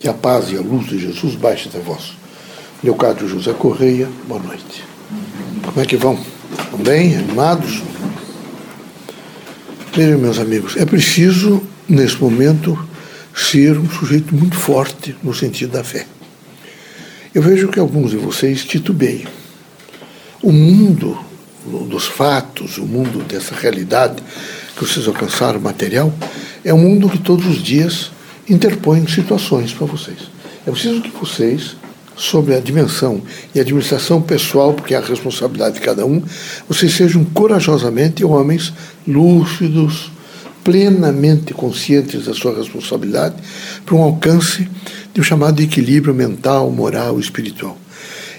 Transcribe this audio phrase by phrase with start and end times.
[0.00, 2.14] Que a paz e a luz de Jesus baixe até vós.
[2.82, 4.82] Leocádio José Correia, boa noite.
[5.62, 6.18] Como é que vão?
[6.70, 7.18] Vão bem?
[7.18, 7.82] Animados?
[9.92, 12.82] Vejam, meus amigos, é preciso, nesse momento,
[13.36, 16.06] ser um sujeito muito forte no sentido da fé.
[17.34, 19.30] Eu vejo que alguns de vocês titubeiam.
[20.40, 21.22] O mundo
[21.90, 24.22] dos fatos, o mundo dessa realidade
[24.74, 26.10] que vocês alcançaram material,
[26.64, 28.10] é um mundo que todos os dias
[28.50, 30.18] interpõe situações para vocês.
[30.66, 31.76] É preciso que vocês,
[32.16, 33.22] sobre a dimensão
[33.54, 36.22] e administração pessoal, porque é a responsabilidade de cada um,
[36.68, 38.72] vocês sejam corajosamente homens
[39.06, 40.10] lúcidos,
[40.62, 43.36] plenamente conscientes da sua responsabilidade
[43.86, 44.68] para um alcance
[45.14, 47.78] de um chamado equilíbrio mental, moral e espiritual.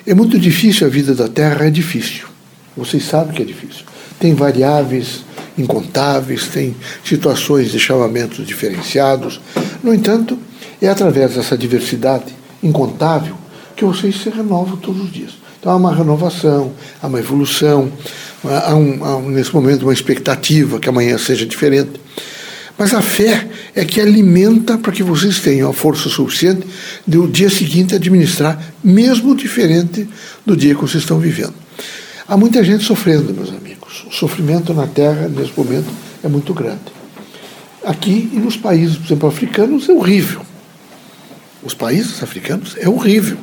[0.05, 2.27] É muito difícil a vida da Terra, é difícil.
[2.75, 3.85] Vocês sabem que é difícil.
[4.19, 5.23] Tem variáveis
[5.57, 9.41] incontáveis, tem situações de chamamentos diferenciados.
[9.83, 10.37] No entanto,
[10.81, 12.33] é através dessa diversidade
[12.63, 13.35] incontável
[13.75, 15.31] que vocês se renovam todos os dias.
[15.59, 17.91] Então há uma renovação, há uma evolução,
[18.43, 22.01] há, um, há nesse momento uma expectativa que amanhã seja diferente.
[22.77, 26.65] Mas a fé é que alimenta para que vocês tenham a força suficiente
[27.07, 30.07] de o dia seguinte administrar, mesmo diferente
[30.43, 31.53] do dia que vocês estão vivendo.
[32.31, 34.05] Há muita gente sofrendo, meus amigos.
[34.07, 35.91] O sofrimento na Terra, nesse momento,
[36.23, 36.79] é muito grande.
[37.83, 40.41] Aqui e nos países, por exemplo, africanos, é horrível.
[41.61, 43.37] Os países africanos é horrível.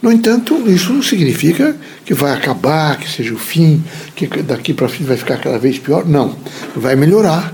[0.00, 3.84] No entanto, isso não significa que vai acabar, que seja o fim,
[4.16, 6.06] que daqui para frente vai ficar cada vez pior.
[6.06, 6.34] Não,
[6.74, 7.52] vai melhorar.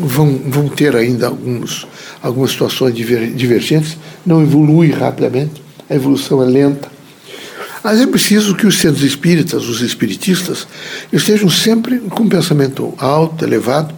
[0.00, 1.86] Vão, vão ter ainda alguns,
[2.22, 6.99] algumas situações divergentes, não evolui rapidamente, a evolução é lenta.
[7.82, 10.66] Mas é preciso que os centros espíritas, os espiritistas,
[11.12, 13.94] estejam sempre com um pensamento alto, elevado.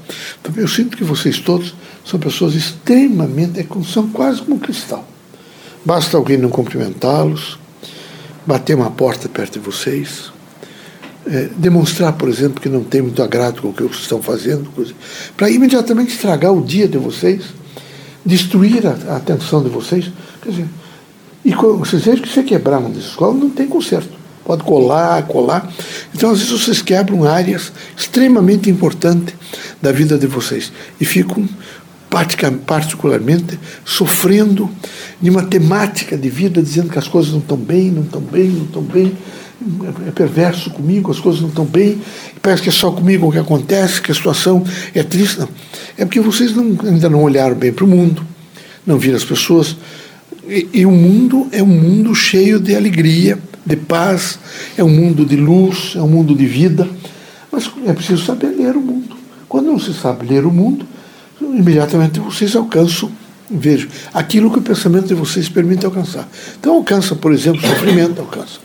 [0.56, 5.06] Eu sinto que vocês todos são pessoas extremamente, é são quase como um cristal.
[5.84, 7.58] Basta alguém não cumprimentá-los,
[8.47, 10.33] bater uma porta perto de vocês,
[11.27, 14.70] é, demonstrar, por exemplo, que não tem muito agrado com o que estão fazendo,
[15.37, 17.44] para imediatamente estragar o dia de vocês,
[18.25, 20.10] destruir a, a atenção de vocês.
[20.41, 20.66] Quer dizer,
[21.44, 24.22] e vocês vejam que você quebrar uma dessas escolas não tem conserto.
[24.44, 25.72] Pode colar, colar.
[26.14, 29.34] Então, às vezes, vocês quebram áreas extremamente importantes
[29.81, 31.48] da vida de vocês e ficam
[32.66, 34.69] particularmente sofrendo
[35.20, 38.48] de uma temática de vida, dizendo que as coisas não estão bem, não estão bem,
[38.48, 39.16] não estão bem,
[40.06, 42.00] é perverso comigo, as coisas não estão bem,
[42.42, 44.64] parece que é só comigo o que acontece, que a situação
[44.94, 45.41] é triste.
[45.41, 45.48] Não.
[45.97, 48.22] É porque vocês não, ainda não olharam bem para o mundo,
[48.86, 49.76] não viram as pessoas
[50.52, 54.38] e, e, o mundo é um mundo cheio de alegria, de paz,
[54.76, 56.86] é um mundo de luz, é um mundo de vida.
[57.50, 59.16] Mas é preciso saber ler o mundo.
[59.48, 60.86] Quando não se sabe ler o mundo,
[61.40, 63.10] imediatamente vocês alcançam,
[63.50, 66.28] vejo, aquilo que o pensamento de vocês permite alcançar.
[66.60, 68.60] Então alcança, por exemplo, sofrimento, alcança.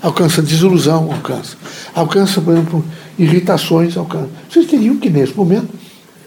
[0.00, 1.56] Alcança desilusão, alcança.
[1.92, 2.84] Alcança, por exemplo,
[3.18, 4.28] irritações, alcança.
[4.48, 5.68] Vocês teriam que, nesse momento,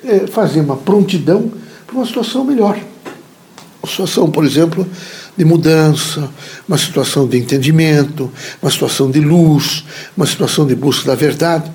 [0.03, 1.51] é, fazer uma prontidão
[1.87, 2.77] para uma situação melhor
[3.85, 4.88] uma situação, por exemplo,
[5.38, 6.29] de mudança,
[6.68, 8.31] uma situação de entendimento,
[8.62, 9.85] uma situação de luz,
[10.18, 11.72] uma situação de busca da verdade.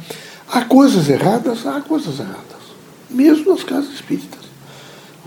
[0.50, 2.60] Há coisas erradas, há coisas erradas,
[3.08, 4.40] mesmo nas casas espíritas.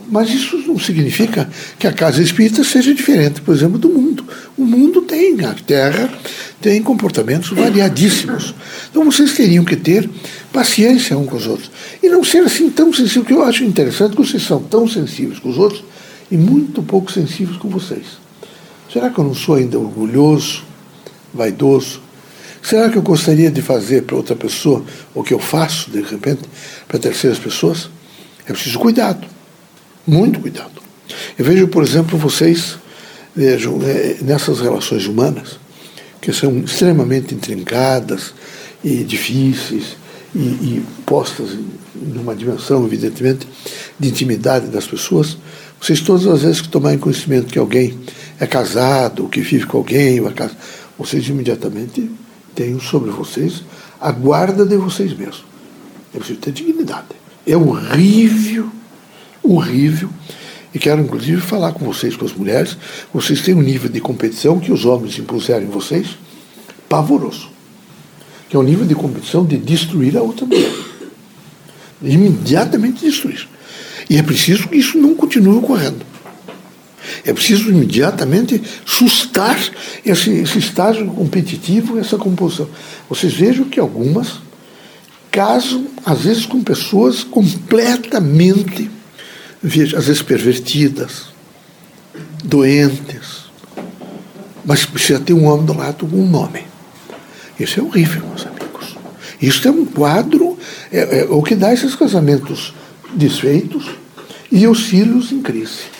[0.09, 1.49] Mas isso não significa
[1.79, 4.25] que a casa espírita seja diferente, por exemplo, do mundo.
[4.57, 6.11] O mundo tem, a Terra
[6.61, 8.53] tem comportamentos variadíssimos.
[8.89, 10.09] Então vocês teriam que ter
[10.51, 11.71] paciência uns com os outros.
[12.01, 15.39] E não ser assim tão sensível, que eu acho interessante que vocês são tão sensíveis
[15.39, 15.83] com os outros,
[16.33, 18.17] e muito pouco sensíveis com vocês.
[18.91, 20.63] Será que eu não sou ainda orgulhoso,
[21.31, 22.01] vaidoso?
[22.59, 24.83] Será que eu gostaria de fazer para outra pessoa
[25.13, 26.41] o que eu faço, de repente,
[26.87, 27.87] para terceiras pessoas?
[28.47, 29.27] É preciso cuidado,
[30.07, 30.81] muito cuidado.
[31.37, 32.77] Eu vejo, por exemplo, vocês,
[33.35, 35.59] vejam, é, nessas relações humanas,
[36.19, 38.33] que são extremamente intrincadas
[38.83, 39.97] e difíceis
[40.33, 43.47] e, e postas em uma dimensão, evidentemente,
[43.99, 45.37] de intimidade das pessoas,
[45.83, 47.99] vocês todas as vezes que tomarem conhecimento que alguém
[48.39, 50.49] é casado, que vive com alguém, ou é
[50.97, 52.09] vocês imediatamente
[52.55, 53.63] tenham sobre vocês
[53.99, 55.43] a guarda de vocês mesmos.
[56.15, 57.07] É preciso ter dignidade.
[57.45, 58.69] É horrível,
[59.43, 60.09] horrível.
[60.73, 62.77] E quero, inclusive, falar com vocês, com as mulheres.
[63.13, 66.17] Vocês têm um nível de competição que os homens impuseram em vocês
[66.87, 67.49] pavoroso.
[68.47, 70.92] Que é o nível de competição de destruir a outra mulher.
[72.03, 73.47] Imediatamente destruir.
[74.09, 76.05] E é preciso que isso não continue ocorrendo.
[77.25, 79.59] É preciso imediatamente sustar
[80.05, 82.69] esse, esse estágio competitivo, essa composição.
[83.09, 84.39] Vocês vejam que algumas
[85.31, 88.89] casam, às vezes, com pessoas completamente,
[89.61, 91.25] veja, às vezes pervertidas,
[92.43, 93.43] doentes.
[94.63, 96.65] Mas precisa ter um homem do lado um nome.
[97.59, 98.95] Isso é horrível, meus amigos.
[99.41, 100.52] Isso é um quadro,
[100.93, 102.73] é, é o que dá esses casamentos
[103.13, 103.89] desfeitos
[104.51, 105.91] e os filhos em crise.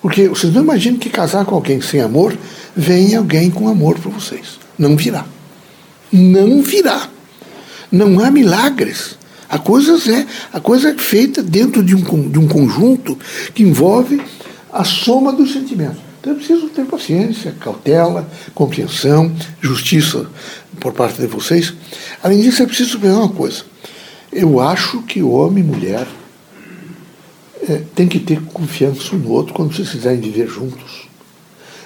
[0.00, 2.36] Porque vocês não imaginam que casar com alguém sem amor,
[2.74, 4.58] vem alguém com amor para vocês.
[4.78, 5.26] Não virá.
[6.10, 7.08] Não virá.
[7.92, 9.18] Não há milagres.
[9.48, 13.18] A coisa é, a coisa é feita dentro de um, de um conjunto
[13.54, 14.20] que envolve
[14.72, 16.05] a soma dos sentimentos.
[16.26, 20.26] Então é preciso ter paciência, cautela, compreensão, justiça
[20.80, 21.72] por parte de vocês.
[22.20, 23.62] Além disso, é preciso ver uma coisa.
[24.32, 26.04] Eu acho que homem e mulher
[27.68, 31.06] é, tem que ter confiança um no outro quando vocês quiserem viver juntos.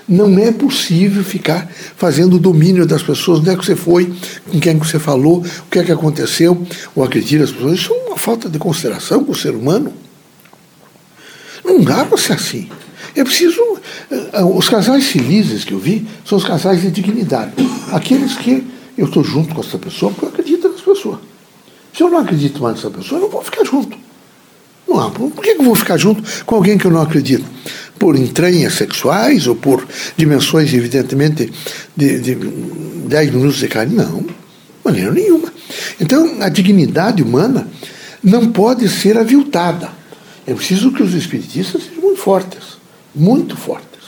[0.08, 4.10] Não é possível ficar fazendo o domínio das pessoas, onde é que você foi,
[4.50, 6.66] com quem que você falou, o que é que aconteceu,
[6.96, 7.78] ou acredita as pessoas.
[7.78, 9.92] Isso é uma falta de consideração com o ser humano.
[11.62, 12.70] Não dá para ser assim.
[13.14, 13.60] É preciso.
[14.10, 17.52] Eh, os casais felizes que eu vi são os casais de dignidade.
[17.92, 18.64] Aqueles que
[18.96, 21.20] eu estou junto com essa pessoa porque eu acredito nessa pessoa.
[21.92, 23.96] Se eu não acredito mais nessa pessoa, eu não vou ficar junto.
[24.88, 27.44] Não, por que eu vou ficar junto com alguém que eu não acredito?
[27.98, 29.86] Por entranhas sexuais ou por
[30.16, 31.52] dimensões, evidentemente,
[31.96, 33.94] de, de 10 minutos de carne?
[33.94, 34.24] Não,
[34.84, 35.52] maneira nenhuma.
[36.00, 37.68] Então, a dignidade humana
[38.22, 39.90] não pode ser aviltada.
[40.46, 42.69] É preciso que os espiritistas sejam muito fortes,
[43.14, 44.00] muito fortes.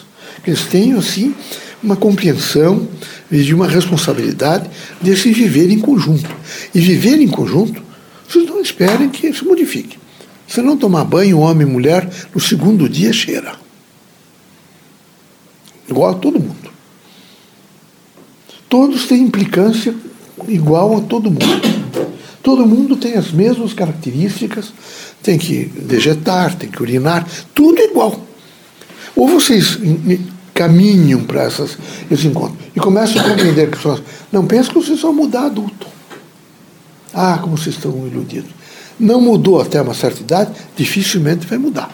[0.46, 1.34] Eles tenham, assim,
[1.82, 2.88] uma compreensão
[3.30, 4.68] de uma responsabilidade
[5.00, 6.30] de se viver em conjunto.
[6.74, 7.82] E viver em conjunto,
[8.28, 9.98] vocês não esperem que se modifique.
[10.46, 13.54] Se não tomar banho, homem e mulher, no segundo dia cheira.
[15.88, 16.70] Igual a todo mundo.
[18.68, 19.94] Todos têm implicância
[20.48, 21.72] igual a todo mundo.
[22.42, 24.72] Todo mundo tem as mesmas características,
[25.22, 28.20] tem que vegetar, tem que urinar, tudo igual.
[29.16, 29.78] Ou vocês
[30.54, 35.12] caminham para esses encontros e começam a compreender que pessoas não pensam que vocês vão
[35.12, 35.86] mudar adulto.
[37.12, 38.50] Ah, como vocês estão iludidos.
[38.98, 41.90] Não mudou até uma certa idade, dificilmente vai mudar.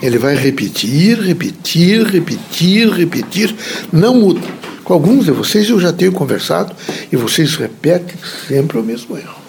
[0.00, 3.54] Ele vai repetir, repetir, repetir, repetir,
[3.92, 4.40] não muda.
[4.84, 6.74] Com alguns de vocês eu já tenho conversado
[7.10, 8.16] e vocês repetem
[8.48, 9.41] sempre o mesmo erro.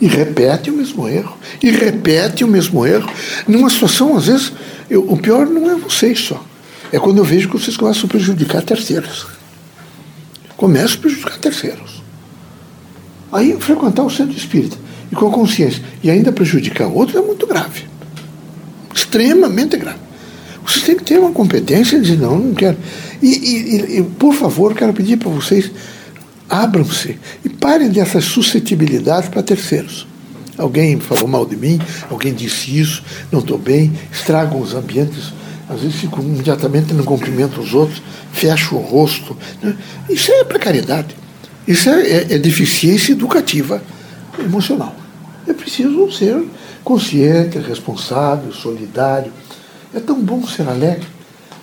[0.00, 1.36] E repete o mesmo erro.
[1.62, 3.10] E repete o mesmo erro.
[3.46, 4.52] Numa situação, às vezes,
[4.88, 6.42] eu, o pior não é vocês só.
[6.92, 9.26] É quando eu vejo que vocês começam a prejudicar terceiros.
[10.56, 12.02] Começam a prejudicar terceiros.
[13.30, 14.76] Aí, frequentar o centro espírita
[15.10, 17.84] e com a consciência e ainda prejudicar outros é muito grave.
[18.94, 19.98] Extremamente grave.
[20.66, 22.76] Vocês têm que ter uma competência de dizer, não, não quero.
[23.22, 25.70] E, e, e por favor, quero pedir para vocês,
[26.50, 30.06] abram-se e parem dessas suscetibilidades para terceiros.
[30.58, 31.80] Alguém falou mal de mim,
[32.10, 35.32] alguém disse isso, não estou bem, estragam os ambientes,
[35.68, 38.02] às vezes fico imediatamente não cumprimento os outros,
[38.32, 39.36] fecho o rosto.
[39.62, 39.76] Né?
[40.08, 41.14] Isso é precariedade.
[41.66, 43.80] Isso é, é, é deficiência educativa
[44.38, 44.94] emocional.
[45.46, 46.44] É preciso ser
[46.82, 49.32] consciente, responsável, solidário.
[49.94, 51.06] É tão bom ser alegre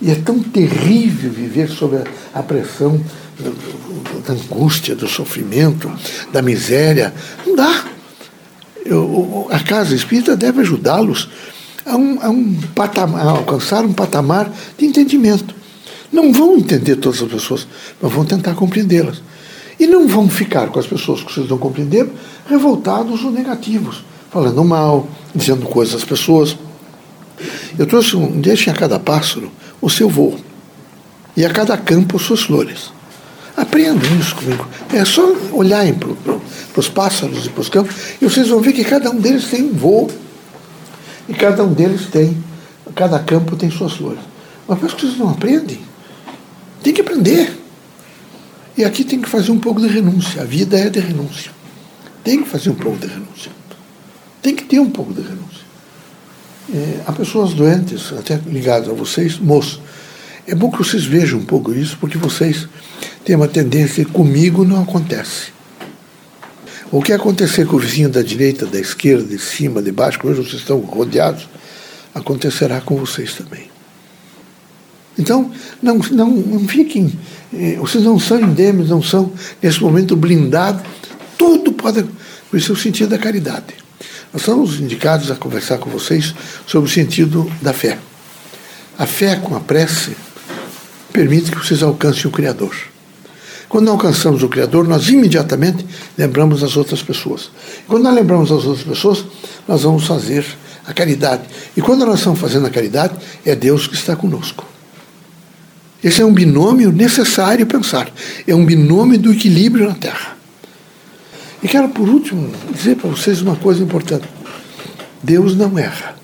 [0.02, 1.98] e é tão terrível viver sob
[2.34, 3.02] a pressão
[4.34, 5.92] angústia, do sofrimento,
[6.32, 7.14] da miséria.
[7.46, 7.86] Não dá.
[8.86, 11.30] Eu, a casa espírita deve ajudá-los
[11.86, 12.58] a, um, a, um
[13.16, 15.56] a alcançar um patamar de entendimento.
[16.12, 17.68] Não vão entender todas as pessoas,
[18.02, 19.22] mas vão tentar compreendê-las.
[19.80, 22.10] E não vão ficar com as pessoas que vocês não compreenderam
[22.50, 26.58] revoltados ou negativos, falando mal, dizendo coisas às pessoas.
[27.78, 30.40] Eu trouxe um, deixe a cada pássaro o seu voo,
[31.36, 32.92] e a cada campo suas flores.
[33.58, 34.68] Aprendam isso comigo.
[34.94, 38.84] É só olharem para os pássaros e para os campos e vocês vão ver que
[38.84, 40.12] cada um deles tem um voo.
[41.28, 42.38] E cada um deles tem,
[42.96, 44.22] cada campo tem suas flores.
[44.68, 45.80] Mas parece que vocês não aprendem.
[46.84, 47.58] Tem que aprender.
[48.78, 50.44] E aqui tem que fazer um pouco de renúncia.
[50.44, 51.52] A vida é de renúncia.
[52.24, 53.52] Tem que fazer um pouco de renúncia.
[54.42, 55.66] Tem que ter um pouco de renúncia.
[56.74, 59.82] É, há pessoas doentes, até ligadas a vocês, moços.
[60.48, 62.70] É bom que vocês vejam um pouco isso, porque vocês
[63.26, 65.52] têm uma tendência, comigo não acontece.
[66.90, 70.42] O que acontecer com o vizinho da direita, da esquerda, de cima, de baixo, hoje
[70.42, 71.50] vocês estão rodeados,
[72.16, 73.70] acontecerá com vocês também.
[75.20, 75.52] Então,
[75.84, 77.12] não, não, não fiquem,
[77.54, 80.82] eh, vocês não são endêmicos, não são, nesse momento, blindados,
[81.38, 82.06] tudo pode.
[82.54, 83.76] Isso é o sentido da caridade.
[84.32, 86.34] Nós estamos indicados a conversar com vocês
[86.66, 87.98] sobre o sentido da fé.
[88.98, 90.16] A fé com a prece
[91.18, 92.76] permite que vocês alcancem o Criador.
[93.68, 95.84] Quando alcançamos o Criador, nós imediatamente
[96.16, 97.50] lembramos as outras pessoas.
[97.88, 99.26] Quando nós lembramos as outras pessoas,
[99.68, 100.46] nós vamos fazer
[100.86, 101.42] a caridade.
[101.76, 104.64] E quando nós estamos fazendo a caridade, é Deus que está conosco.
[106.04, 108.12] Esse é um binômio necessário pensar.
[108.48, 110.38] É um binômio do equilíbrio na Terra.
[111.64, 114.28] E quero, por último, dizer para vocês uma coisa importante.
[115.24, 116.16] Deus não erra.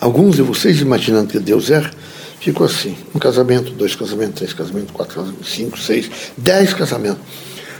[0.00, 1.92] Alguns de vocês, imaginando que Deus erra,
[2.40, 7.22] ficam assim: um casamento, dois casamentos, três casamentos, quatro casamentos, cinco, seis, dez casamentos,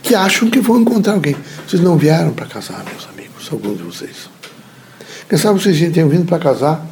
[0.02, 1.36] que acham que vão encontrar alguém.
[1.66, 4.30] Vocês não vieram para casar, meus amigos, alguns de vocês.
[5.28, 6.86] Quem sabe vocês tenham vindo para casar,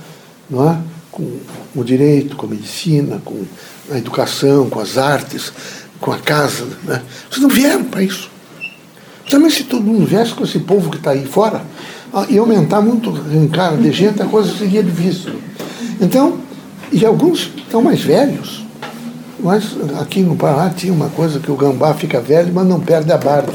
[0.49, 0.79] não é?
[1.11, 1.39] Com
[1.75, 3.45] o direito, com a medicina, com
[3.91, 5.53] a educação, com as artes,
[6.01, 6.67] com a casa.
[6.85, 7.03] Né?
[7.29, 8.31] Vocês não vieram para isso.
[9.29, 11.63] Também se todo mundo viesse com esse povo que está aí fora,
[12.29, 15.35] ia aumentar muito em cara de gente, a coisa seria difícil.
[16.01, 16.39] Então,
[16.93, 18.65] e alguns estão mais velhos.
[19.41, 23.13] Mas aqui no Pará tinha uma coisa que o gambá fica velho, mas não perde
[23.13, 23.53] a barba.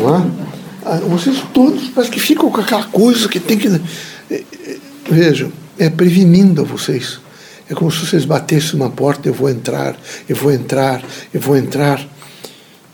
[0.00, 0.46] Não é?
[0.84, 3.68] Ah, vocês todos parece que ficam com aquela coisa que tem que.
[3.68, 3.80] Eh,
[4.30, 4.78] eh,
[5.10, 7.18] vejam, é prevenindo a vocês.
[7.68, 9.96] É como se vocês batessem uma porta, eu vou entrar,
[10.28, 11.02] eu vou entrar,
[11.34, 11.98] eu vou entrar.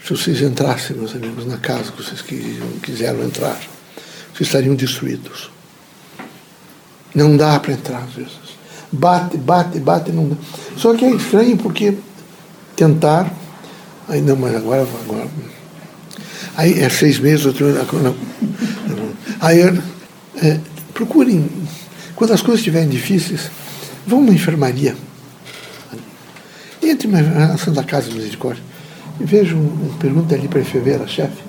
[0.02, 2.23] Se vocês entrassem, meus amigos, na casa que vocês
[2.83, 3.61] quiseram entrar,
[4.35, 5.50] vocês estariam destruídos.
[7.14, 8.41] Não dá para entrar às vezes.
[8.92, 10.37] Bate, bate, bate, não dá.
[10.76, 11.96] Só que é estranho porque
[12.76, 13.32] tentar,
[14.08, 15.28] aí não, mas agora, agora
[16.56, 18.14] Aí é seis meses, outro ano.
[19.40, 19.61] Aí
[20.42, 20.61] é,
[20.92, 21.49] procurem,
[22.14, 23.50] quando as coisas estiverem difíceis,
[24.06, 24.94] vão na enfermaria.
[26.82, 28.62] Entre na Santa Casa de Misericórdia
[29.20, 31.42] e vejam, um, pergunta ali para a enfermeira, chefe,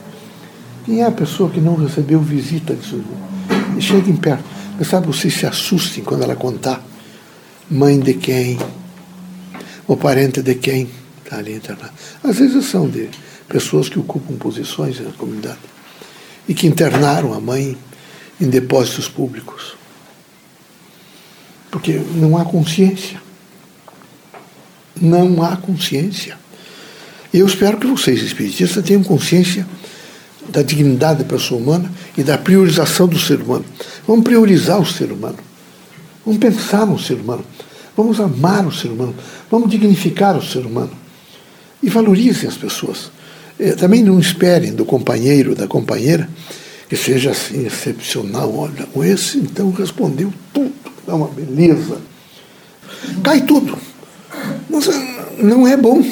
[0.85, 3.01] quem é a pessoa que não recebeu visita disso?
[3.77, 4.43] E cheguem perto.
[4.77, 6.83] Mas sabe, vocês se assustem quando ela contar
[7.69, 8.57] mãe de quem,
[9.87, 10.89] ou parente de quem
[11.23, 11.93] está ali internado.
[12.23, 13.09] Às vezes são de
[13.47, 15.59] pessoas que ocupam posições na comunidade
[16.47, 17.77] e que internaram a mãe
[18.39, 19.75] em depósitos públicos.
[21.71, 23.21] Porque não há consciência.
[24.99, 26.37] Não há consciência.
[27.33, 29.65] Eu espero que vocês, espiritistas, tenham consciência
[30.49, 33.65] da dignidade da pessoa humana e da priorização do ser humano.
[34.05, 35.39] Vamos priorizar o ser humano.
[36.25, 37.43] Vamos pensar no ser humano.
[37.95, 39.15] Vamos amar o ser humano.
[39.49, 40.91] Vamos dignificar o ser humano.
[41.81, 43.11] E valorizem as pessoas.
[43.59, 46.27] É, também não esperem do companheiro, da companheira,
[46.89, 48.53] que seja assim excepcional.
[48.55, 50.73] Olha, esse então respondeu tudo,
[51.07, 51.97] é uma beleza.
[53.23, 53.77] Cai tudo.
[54.69, 56.03] Mas ah, não é bom.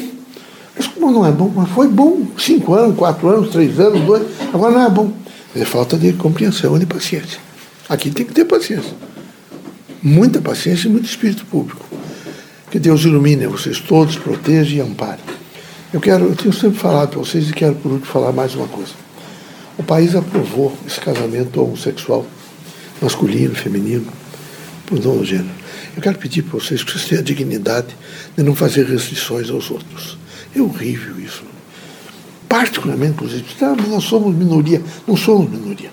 [0.75, 1.51] Mas como não é bom?
[1.55, 2.27] Mas foi bom.
[2.37, 4.23] Cinco anos, quatro anos, três anos, dois.
[4.53, 5.11] Agora não é bom.
[5.55, 7.39] É falta de compreensão e paciência.
[7.89, 8.93] Aqui tem que ter paciência.
[10.03, 11.85] Muita paciência e muito espírito público.
[12.71, 15.21] Que Deus ilumine vocês todos, proteja e ampare.
[15.93, 18.67] Eu quero, eu tenho sempre falado para vocês e quero por último falar mais uma
[18.67, 18.93] coisa.
[19.77, 22.25] O país aprovou esse casamento homossexual,
[22.99, 24.07] masculino, feminino,
[24.87, 25.51] por dono gênero.
[25.95, 27.95] Eu quero pedir para vocês que vocês tenham a dignidade
[28.35, 30.17] de não fazer restrições aos outros.
[30.55, 31.43] É horrível isso.
[32.49, 34.81] Particularmente, inclusive, ah, nós somos minoria.
[35.07, 35.91] Não somos minoria.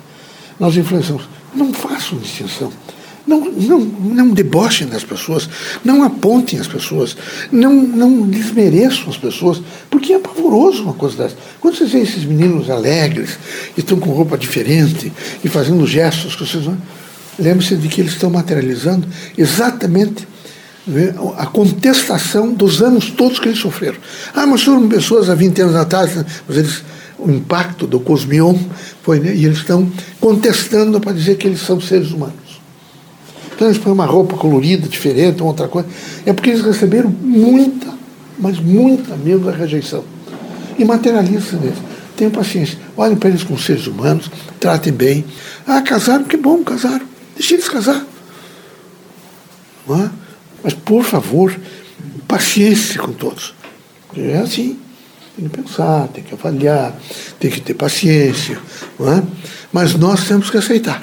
[0.58, 1.28] Nós influenciamos.
[1.54, 2.72] Não façam distinção.
[3.28, 5.50] Não, não, não debochem as pessoas,
[5.84, 7.14] não apontem as pessoas,
[7.52, 11.36] não, não desmereçam as pessoas, porque é pavoroso uma coisa dessa.
[11.60, 13.38] Quando vocês veem esses meninos alegres,
[13.76, 15.12] e estão com roupa diferente
[15.44, 16.78] e fazendo gestos que vocês vão.
[17.38, 19.06] Lembre-se de que eles estão materializando
[19.36, 20.26] exatamente
[20.86, 23.98] né, a contestação dos anos todos que eles sofreram.
[24.34, 26.82] Ah, mas foram pessoas há 20 anos atrás, mas eles,
[27.18, 28.56] o impacto do cosmion
[29.02, 32.47] foi, né, e eles estão contestando para dizer que eles são seres humanos.
[33.58, 35.88] Então eles põem uma roupa colorida, diferente, outra coisa.
[36.24, 37.92] É porque eles receberam muita,
[38.38, 40.04] mas muita mesmo da rejeição.
[40.78, 41.76] E materializam eles.
[42.16, 42.78] Tenham paciência.
[42.96, 45.24] Olhem para eles como seres humanos, tratem bem.
[45.66, 47.04] Ah, casaram, que bom, casaram.
[47.34, 48.06] Deixe eles casar.
[49.90, 50.08] É?
[50.62, 51.52] Mas, por favor,
[52.28, 53.54] paciência com todos.
[54.16, 54.78] É assim.
[55.36, 56.96] Tem que pensar, tem que avaliar,
[57.40, 58.56] tem que ter paciência.
[59.00, 59.22] É?
[59.72, 61.02] Mas nós temos que aceitar.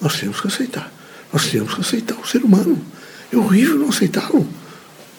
[0.00, 0.90] Nós temos que aceitar.
[1.32, 2.78] Nós temos que aceitar o ser humano.
[3.32, 4.46] É horrível não aceitá-lo.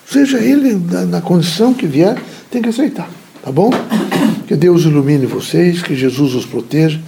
[0.10, 3.10] Seja ele na, na condição que vier, tem que aceitar.
[3.42, 3.72] Tá bom?
[4.48, 7.02] Que Deus ilumine vocês, que Jesus os proteja,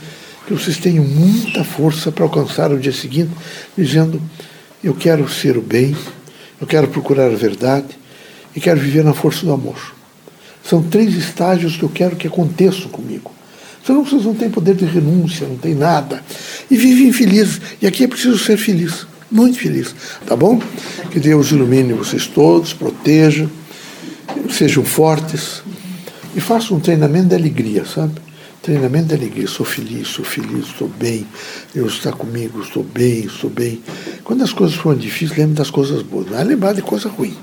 [0.48, 3.32] que vocês tenham muita força para alcançar o dia seguinte,
[3.78, 4.22] dizendo:
[4.84, 5.96] Eu quero ser o bem,
[6.60, 7.88] eu quero procurar a verdade
[8.56, 9.94] e quero viver na força do amor.
[10.64, 13.32] São três estágios que eu quero que aconteçam comigo.
[13.86, 16.24] Senão vocês não têm poder de renúncia, não tem nada.
[16.72, 17.62] E vivem felizes.
[17.80, 19.94] E aqui é preciso ser feliz, muito feliz.
[20.25, 20.60] Tá bom?
[21.12, 23.48] Que Deus ilumine vocês todos, proteja,
[24.50, 25.62] sejam fortes
[26.36, 28.13] e façam um treinamento de alegria, sabe?
[28.62, 29.48] Treinamento da alegria.
[29.48, 31.27] Sou feliz, sou feliz, estou bem.
[31.72, 33.84] Deus está comigo, estou bem, estou bem.
[34.24, 36.32] Quando as coisas foram difíceis, lembre das coisas boas.
[36.32, 37.38] Não é lembrar de coisa ruim.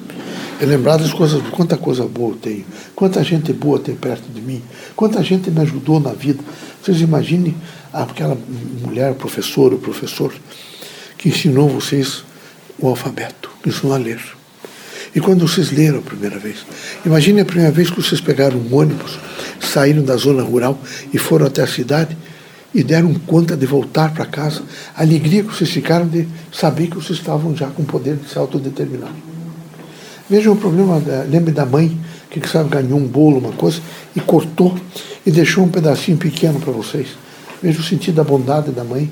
[0.62, 2.64] É lembrar das coisas, quanta coisa boa eu tenho,
[2.94, 4.62] quanta gente boa tem perto de mim,
[4.94, 6.38] quanta gente me ajudou na vida.
[6.80, 7.56] Vocês imaginem
[7.92, 8.38] aquela
[8.80, 10.32] mulher, professora, professor,
[11.18, 12.22] que ensinou vocês
[12.78, 14.20] o alfabeto, ensinou a ler.
[15.12, 16.58] E quando vocês leram a primeira vez,
[17.04, 19.18] imagine a primeira vez que vocês pegaram um ônibus,
[19.58, 20.78] saíram da zona rural
[21.12, 22.16] e foram até a cidade
[22.72, 24.62] e deram conta de voltar para casa,
[24.94, 28.30] a alegria que vocês ficaram de saber que vocês estavam já com o poder de
[28.30, 29.12] se autodeterminar.
[30.32, 31.94] Vejam o problema, da, lembre da mãe
[32.30, 33.82] que sabe ganhou um bolo, uma coisa,
[34.16, 34.74] e cortou
[35.26, 37.08] e deixou um pedacinho pequeno para vocês.
[37.62, 39.10] Veja o sentido da bondade da mãe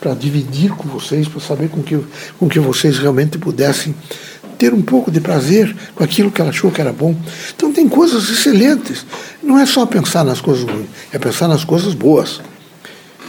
[0.00, 2.00] para dividir com vocês, para saber com que,
[2.38, 3.94] com que vocês realmente pudessem
[4.56, 7.14] ter um pouco de prazer com aquilo que ela achou que era bom.
[7.54, 9.04] Então tem coisas excelentes.
[9.42, 12.40] Não é só pensar nas coisas ruins, é pensar nas coisas boas.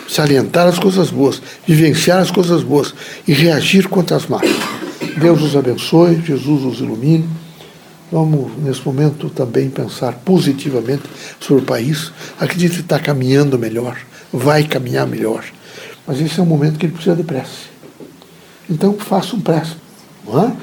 [0.08, 2.94] Salientar as coisas boas, vivenciar as coisas boas
[3.28, 4.73] e reagir contra as más.
[5.20, 7.30] Deus os abençoe, Jesus os ilumine.
[8.12, 11.04] Vamos, nesse momento, também pensar positivamente
[11.40, 12.12] sobre o país.
[12.40, 13.98] Acredito que está caminhando melhor,
[14.32, 15.44] vai caminhar melhor.
[16.06, 17.72] Mas esse é um momento que ele precisa de prece.
[18.70, 19.76] Então, faça um prece.
[20.26, 20.54] Não é?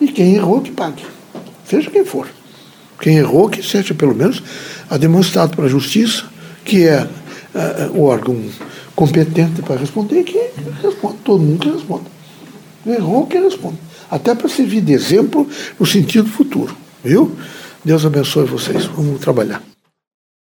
[0.00, 1.04] E quem errou, que pague.
[1.64, 2.26] Seja quem for.
[3.00, 4.42] Quem errou, que seja pelo menos
[4.98, 6.24] demonstrado para a justiça,
[6.64, 8.42] que é uh, o órgão
[8.94, 10.38] competente para responder, que
[10.82, 11.16] responde.
[11.24, 12.04] Todo mundo que responde.
[12.86, 13.78] Errou, que responde.
[14.10, 16.76] Até para servir de exemplo no sentido futuro.
[17.04, 17.36] Viu?
[17.84, 18.84] Deus abençoe vocês.
[18.86, 19.62] Vamos trabalhar.